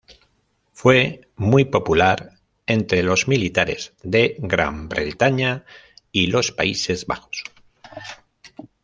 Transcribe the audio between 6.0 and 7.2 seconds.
y los Países